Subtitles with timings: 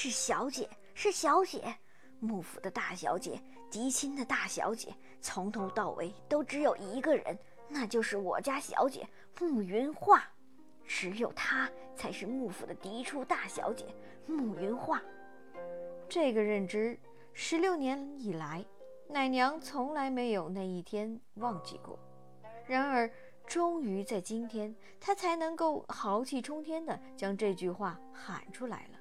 [0.00, 1.76] 是小姐，是小姐，
[2.20, 7.36] 幕府的大小姐，嫡亲的大小姐，从头到尾都只有一个人，
[7.68, 9.04] 那就是我家小姐
[9.40, 10.22] 慕云画，
[10.86, 13.86] 只有她才是幕府的嫡出大小姐
[14.24, 15.02] 慕云画。
[16.08, 16.96] 这个认知，
[17.32, 18.64] 十六年以来，
[19.08, 21.98] 奶娘从来没有那一天忘记过。
[22.68, 23.10] 然而，
[23.44, 28.97] 终于在今天，她才能够豪气冲天地将这句话喊出来了。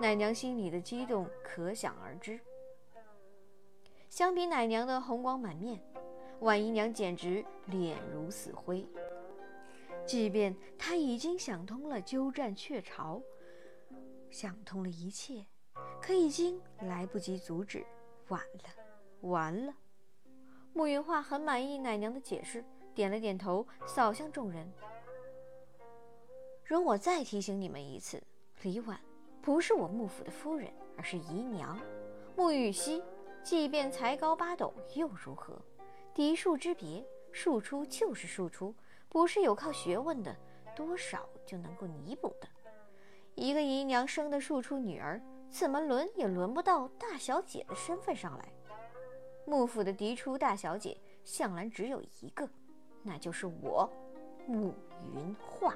[0.00, 2.40] 奶娘心里的激动可想而知。
[4.08, 5.78] 相比奶娘的红光满面，
[6.40, 8.88] 万姨娘简直脸如死灰。
[10.06, 13.20] 即便她已经想通了鸠占鹊巢，
[14.30, 15.44] 想通了一切。
[16.00, 17.84] 可已经来不及阻止，
[18.28, 19.74] 晚了，完了。
[20.72, 24.72] 慕云画很满意奶娘的解释，点了点头，扫向众人。
[26.64, 28.22] 容我再提醒你们一次，
[28.62, 28.98] 李婉
[29.42, 31.78] 不是我幕府的夫人，而是姨娘。
[32.36, 33.02] 沐雨溪，
[33.42, 35.60] 即便才高八斗又如何？
[36.14, 38.74] 嫡庶之别，庶出就是庶出，
[39.08, 40.36] 不是有靠学问的
[40.74, 42.48] 多少就能够弥补的。
[43.34, 45.20] 一个姨娘生的庶出女儿。
[45.50, 48.52] 怎么轮也轮不到大小姐的身份上来。
[49.44, 52.48] 幕府的嫡出大小姐向来只有一个，
[53.02, 53.90] 那就是我，
[54.48, 54.72] 沐
[55.12, 55.74] 云画。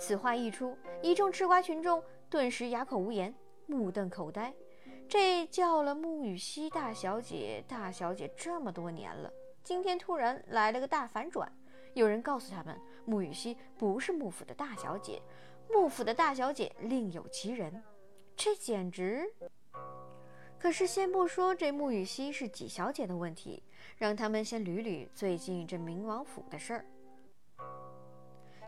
[0.00, 3.34] 此话一出，一众吃瓜群众顿时哑口无言，
[3.66, 4.52] 目瞪口呆。
[5.06, 9.30] 这叫了穆雨溪大小姐，大小姐这么多年了，
[9.62, 11.52] 今天突然来了个大反转。
[11.92, 15.20] 有人告诉他们，穆雨溪不是幕府的大小姐，
[15.70, 17.82] 幕府的大小姐另有其人。
[18.34, 19.30] 这简直！
[20.58, 23.62] 可是先不说这穆雨溪是几小姐的问题，
[23.98, 26.86] 让他们先捋捋最近这明王府的事儿。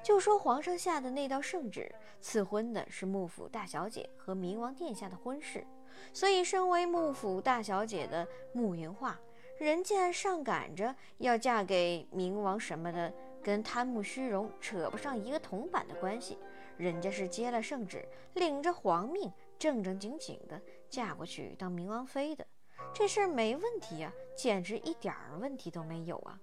[0.02, 5.64] 就说皇上下的那道圣旨，赐婚的是幕府大小姐和明王殿下的婚事，
[6.12, 9.18] 所以身为幕府大小姐的慕云画，
[9.58, 13.12] 人家上赶着要嫁给明王什么的，
[13.42, 16.38] 跟贪慕虚荣扯不上一个铜板的关系。
[16.76, 18.04] 人家是接了圣旨，
[18.34, 19.32] 领着皇命。
[19.58, 22.44] 正正经经的嫁过去当明王妃的，
[22.92, 26.36] 这事儿没问题啊，简直一点儿问题都没有啊。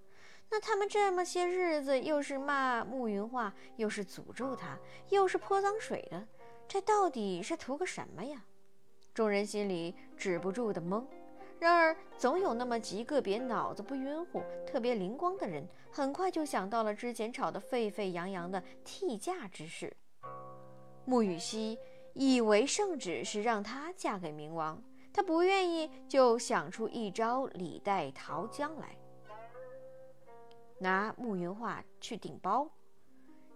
[0.52, 4.78] 那他们这么些日子，又是骂慕云画，又是诅咒他，
[5.10, 6.28] 又是泼脏水的，
[6.68, 8.44] 这到底是图个什么呀？
[9.14, 11.06] 众人心里止不住的懵。
[11.60, 19.96] 然而，总有那么极个别脑子不晕乎、特别灵光的人，很快就想到了之前吵得沸沸扬扬的替嫁之事。
[21.06, 21.78] 慕雨熙。
[22.16, 24.84] 以为圣旨是让她嫁给明王，
[25.14, 28.98] 她不愿意，就想出一招李代桃僵来，
[30.80, 32.70] 拿慕云画去顶包，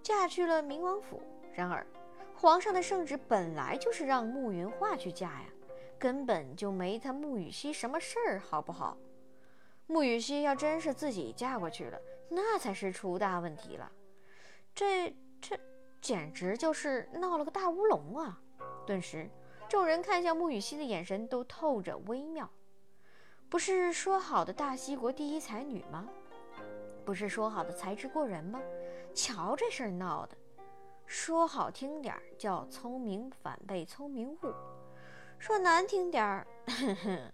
[0.01, 1.21] 嫁去了明王府。
[1.53, 1.85] 然而，
[2.35, 5.45] 皇上的圣旨本来就是让慕云画去嫁呀，
[5.97, 8.97] 根本就没他慕雨熙什么事儿，好不好？
[9.87, 13.91] 慕雨熙要真是自己嫁过去了，那才是出大问题了。
[14.75, 15.59] 这这
[16.01, 18.41] 简直就是闹了个大乌龙啊！
[18.85, 19.29] 顿时，
[19.69, 22.49] 众人看向穆雨熙的眼神都透着微妙。
[23.49, 26.09] 不是说好的大西国第一才女吗？
[27.05, 28.61] 不是说好的才智过人吗？
[29.13, 30.35] 瞧这事儿闹的，
[31.05, 34.53] 说好听点儿叫聪明反被聪明误，
[35.37, 36.47] 说难听点儿，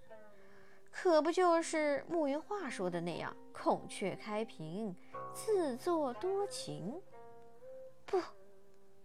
[0.91, 4.95] 可不就是慕云画说的那样，孔雀开屏，
[5.33, 7.01] 自作多情？
[8.05, 8.21] 不，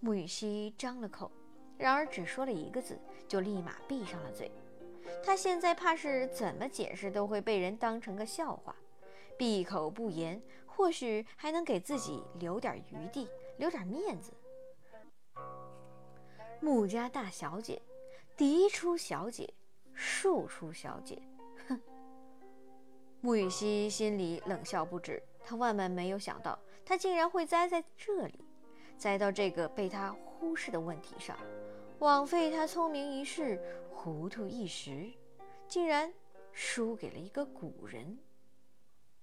[0.00, 1.30] 穆雨熙张了口。
[1.76, 2.98] 然而只说了一个字，
[3.28, 4.50] 就立马闭上了嘴。
[5.22, 8.74] 他现在怕是怎么解释都会被人当成个笑话，
[9.36, 13.28] 闭口不言，或许还能给自己留点余地，
[13.58, 14.32] 留点面子。
[16.60, 17.80] 穆家大小姐，
[18.36, 19.52] 嫡出小姐，
[19.92, 21.20] 庶出小姐，
[21.68, 21.80] 哼！
[23.20, 28.40] 穆雨熙心里冷笑不止，他万万没有想到，他竟然会栽在这里，
[28.96, 31.36] 栽到这个被他忽视的问题上。
[31.98, 33.60] 枉费他聪明一世，
[33.92, 35.10] 糊涂一时，
[35.68, 36.12] 竟然
[36.52, 38.18] 输给了一个古人。